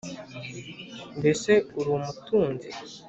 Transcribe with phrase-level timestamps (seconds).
[1.17, 2.69] Mbese uri umutunzi